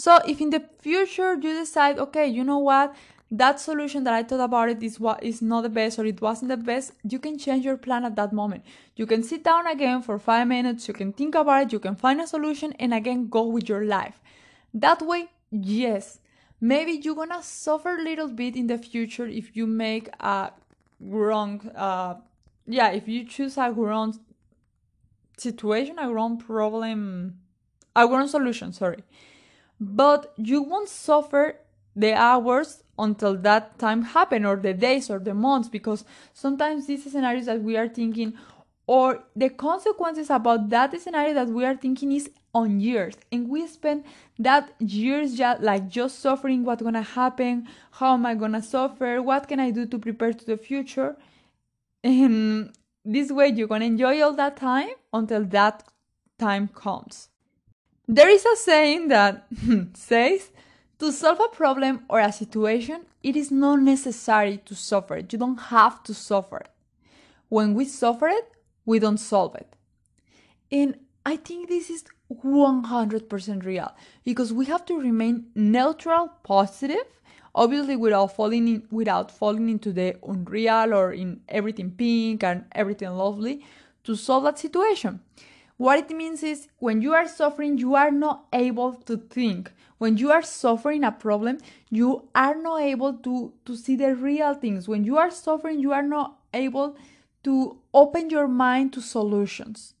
So 0.00 0.16
if 0.26 0.40
in 0.40 0.48
the 0.48 0.62
future 0.78 1.34
you 1.34 1.58
decide, 1.58 1.98
okay, 1.98 2.26
you 2.26 2.42
know 2.42 2.56
what, 2.56 2.96
that 3.30 3.60
solution 3.60 4.02
that 4.04 4.14
I 4.14 4.22
thought 4.22 4.40
about 4.40 4.70
it 4.70 4.82
is 4.82 4.98
what 4.98 5.22
is 5.22 5.42
not 5.42 5.60
the 5.60 5.68
best 5.68 5.98
or 5.98 6.06
it 6.06 6.22
wasn't 6.22 6.48
the 6.48 6.56
best, 6.56 6.92
you 7.06 7.18
can 7.18 7.36
change 7.36 7.66
your 7.66 7.76
plan 7.76 8.06
at 8.06 8.16
that 8.16 8.32
moment. 8.32 8.64
You 8.96 9.04
can 9.04 9.22
sit 9.22 9.44
down 9.44 9.66
again 9.66 10.00
for 10.00 10.18
five 10.18 10.48
minutes, 10.48 10.88
you 10.88 10.94
can 10.94 11.12
think 11.12 11.34
about 11.34 11.64
it, 11.64 11.72
you 11.74 11.78
can 11.78 11.96
find 11.96 12.18
a 12.18 12.26
solution, 12.26 12.72
and 12.78 12.94
again 12.94 13.28
go 13.28 13.44
with 13.44 13.68
your 13.68 13.84
life. 13.84 14.22
That 14.72 15.02
way, 15.02 15.28
yes, 15.50 16.20
maybe 16.62 16.92
you're 16.92 17.14
gonna 17.14 17.42
suffer 17.42 17.96
a 17.96 18.02
little 18.02 18.28
bit 18.28 18.56
in 18.56 18.68
the 18.68 18.78
future 18.78 19.26
if 19.26 19.54
you 19.54 19.66
make 19.66 20.08
a 20.18 20.52
wrong, 20.98 21.70
uh, 21.76 22.14
yeah, 22.66 22.88
if 22.90 23.06
you 23.06 23.26
choose 23.26 23.58
a 23.58 23.70
wrong 23.70 24.18
situation, 25.36 25.98
a 25.98 26.10
wrong 26.10 26.38
problem, 26.38 27.38
a 27.94 28.06
wrong 28.06 28.28
solution, 28.28 28.72
sorry. 28.72 29.04
But 29.80 30.34
you 30.36 30.62
won't 30.62 30.90
suffer 30.90 31.56
the 31.96 32.12
hours 32.12 32.84
until 32.98 33.34
that 33.38 33.78
time 33.78 34.02
happen 34.02 34.44
or 34.44 34.56
the 34.56 34.74
days 34.74 35.10
or 35.10 35.18
the 35.18 35.34
months 35.34 35.68
because 35.68 36.04
sometimes 36.34 36.86
these 36.86 37.10
scenarios 37.10 37.46
that 37.46 37.62
we 37.62 37.76
are 37.76 37.88
thinking 37.88 38.34
or 38.86 39.24
the 39.34 39.48
consequences 39.48 40.28
about 40.30 40.68
that 40.68 41.00
scenario 41.00 41.32
that 41.32 41.48
we 41.48 41.64
are 41.64 41.76
thinking 41.76 42.12
is 42.12 42.30
on 42.52 42.80
years. 42.80 43.14
And 43.32 43.48
we 43.48 43.66
spend 43.66 44.04
that 44.38 44.72
years 44.80 45.34
just 45.36 45.62
like 45.62 45.88
just 45.88 46.18
suffering 46.18 46.64
what's 46.64 46.82
gonna 46.82 47.02
happen 47.02 47.68
how 47.92 48.14
am 48.14 48.26
i 48.26 48.34
gonna 48.34 48.62
suffer 48.62 49.22
what 49.22 49.46
can 49.46 49.60
i 49.60 49.70
do 49.70 49.86
to 49.86 49.98
prepare 49.98 50.32
to 50.32 50.44
the 50.44 50.56
future? 50.56 51.16
And 52.02 52.72
this 53.04 53.30
way 53.30 53.48
you're 53.48 53.68
gonna 53.68 53.84
enjoy 53.84 54.20
all 54.22 54.34
that 54.34 54.56
time 54.56 54.90
until 55.12 55.44
that 55.44 55.84
time 56.38 56.68
comes 56.68 57.28
there 58.16 58.28
is 58.28 58.44
a 58.44 58.56
saying 58.56 59.08
that 59.08 59.46
says 59.94 60.50
to 60.98 61.12
solve 61.12 61.40
a 61.40 61.56
problem 61.56 62.04
or 62.08 62.20
a 62.20 62.32
situation 62.32 63.02
it 63.22 63.36
is 63.36 63.50
not 63.50 63.80
necessary 63.80 64.58
to 64.64 64.74
suffer 64.74 65.16
you 65.18 65.38
don't 65.38 65.60
have 65.76 66.02
to 66.02 66.12
suffer 66.14 66.62
when 67.48 67.74
we 67.74 67.84
suffer 67.84 68.28
it 68.28 68.50
we 68.90 68.98
don't 68.98 69.18
solve 69.18 69.54
it. 69.54 69.76
And 70.72 70.98
I 71.24 71.36
think 71.36 71.68
this 71.68 71.90
is 71.90 72.04
100% 72.32 73.64
real 73.64 73.92
because 74.24 74.52
we 74.52 74.66
have 74.66 74.84
to 74.86 75.00
remain 75.00 75.46
neutral, 75.54 76.30
positive, 76.42 77.06
obviously 77.54 77.96
without 77.96 78.34
falling 78.34 78.68
in, 78.68 78.82
without 78.90 79.30
falling 79.30 79.68
into 79.68 79.92
the 79.92 80.16
unreal 80.26 80.94
or 80.94 81.12
in 81.12 81.40
everything 81.48 81.90
pink 81.90 82.42
and 82.42 82.64
everything 82.72 83.10
lovely 83.10 83.64
to 84.04 84.16
solve 84.16 84.44
that 84.44 84.58
situation. 84.58 85.20
What 85.80 85.98
it 85.98 86.10
means 86.14 86.42
is 86.42 86.68
when 86.78 87.00
you 87.00 87.14
are 87.14 87.26
suffering, 87.26 87.78
you 87.78 87.94
are 87.94 88.10
not 88.10 88.44
able 88.52 88.92
to 89.06 89.16
think. 89.16 89.72
When 89.96 90.18
you 90.18 90.30
are 90.30 90.42
suffering 90.42 91.02
a 91.04 91.10
problem, 91.10 91.56
you 91.88 92.28
are 92.34 92.54
not 92.54 92.82
able 92.82 93.14
to, 93.14 93.54
to 93.64 93.76
see 93.76 93.96
the 93.96 94.14
real 94.14 94.52
things. 94.52 94.88
When 94.88 95.04
you 95.04 95.16
are 95.16 95.30
suffering, 95.30 95.80
you 95.80 95.94
are 95.94 96.02
not 96.02 96.36
able 96.52 96.98
to 97.44 97.78
open 97.94 98.28
your 98.28 98.46
mind 98.46 98.92
to 98.92 99.00
solutions. 99.00 99.94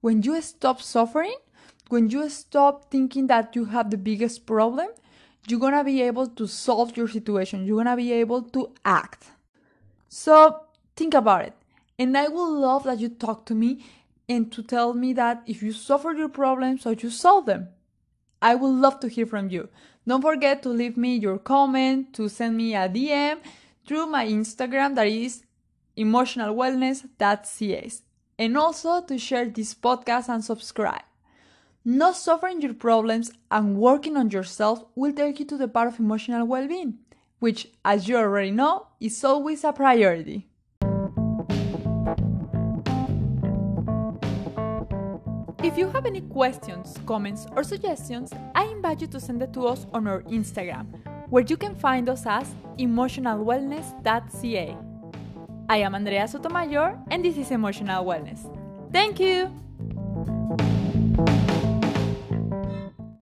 When 0.00 0.20
you 0.24 0.42
stop 0.42 0.82
suffering, 0.82 1.36
when 1.88 2.10
you 2.10 2.28
stop 2.28 2.90
thinking 2.90 3.28
that 3.28 3.54
you 3.54 3.66
have 3.66 3.88
the 3.88 3.96
biggest 3.96 4.46
problem, 4.46 4.88
you're 5.46 5.60
gonna 5.60 5.84
be 5.84 6.02
able 6.02 6.26
to 6.26 6.48
solve 6.48 6.96
your 6.96 7.06
situation. 7.06 7.66
You're 7.66 7.84
gonna 7.84 7.94
be 7.96 8.10
able 8.10 8.42
to 8.42 8.72
act. 8.84 9.30
So 10.08 10.64
think 10.96 11.14
about 11.14 11.42
it. 11.42 11.54
And 12.00 12.18
I 12.18 12.26
would 12.26 12.50
love 12.58 12.82
that 12.82 12.98
you 12.98 13.10
talk 13.10 13.46
to 13.46 13.54
me 13.54 13.84
and 14.32 14.50
to 14.52 14.62
tell 14.62 14.94
me 14.94 15.12
that 15.12 15.42
if 15.46 15.62
you 15.62 15.72
suffer 15.72 16.12
your 16.12 16.28
problems, 16.28 16.86
or 16.86 16.92
you 16.92 17.10
solve 17.10 17.46
them. 17.46 17.68
I 18.40 18.54
would 18.56 18.74
love 18.74 18.98
to 19.00 19.08
hear 19.08 19.26
from 19.26 19.50
you. 19.50 19.68
Don't 20.06 20.22
forget 20.22 20.62
to 20.64 20.68
leave 20.68 20.96
me 20.96 21.16
your 21.16 21.38
comment, 21.38 22.12
to 22.14 22.28
send 22.28 22.56
me 22.56 22.74
a 22.74 22.88
DM 22.88 23.38
through 23.86 24.06
my 24.06 24.26
Instagram 24.26 24.94
that 24.96 25.06
is 25.06 25.44
emotionalwellness.ca 25.96 27.90
and 28.38 28.56
also 28.56 29.02
to 29.02 29.18
share 29.18 29.46
this 29.46 29.74
podcast 29.74 30.28
and 30.28 30.44
subscribe. 30.44 31.02
Not 31.84 32.16
suffering 32.16 32.60
your 32.60 32.74
problems 32.74 33.32
and 33.50 33.76
working 33.76 34.16
on 34.16 34.30
yourself 34.30 34.84
will 34.94 35.12
take 35.12 35.38
you 35.40 35.46
to 35.46 35.56
the 35.56 35.68
part 35.68 35.88
of 35.88 35.98
emotional 35.98 36.46
well 36.46 36.66
being, 36.66 36.98
which, 37.38 37.68
as 37.84 38.08
you 38.08 38.16
already 38.16 38.50
know, 38.52 38.86
is 39.00 39.22
always 39.24 39.64
a 39.64 39.72
priority. 39.72 40.48
If 45.72 45.78
you 45.78 45.88
have 45.88 46.04
any 46.04 46.20
questions, 46.20 46.98
comments, 47.06 47.46
or 47.56 47.64
suggestions, 47.64 48.30
I 48.54 48.64
invite 48.64 49.00
you 49.00 49.06
to 49.06 49.18
send 49.18 49.42
it 49.42 49.54
to 49.54 49.66
us 49.68 49.86
on 49.94 50.06
our 50.06 50.20
Instagram, 50.24 50.84
where 51.30 51.42
you 51.42 51.56
can 51.56 51.74
find 51.74 52.10
us 52.10 52.26
as 52.26 52.54
emotionalwellness.ca. 52.78 54.76
I 55.70 55.76
am 55.78 55.94
Andrea 55.94 56.28
Sotomayor, 56.28 56.98
and 57.10 57.24
this 57.24 57.38
is 57.38 57.50
Emotional 57.50 58.04
Wellness. 58.04 58.54
Thank 58.92 59.18
you! 59.18 59.50